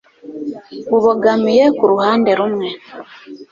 [0.89, 2.67] bubogamiye ku ruhande rumwe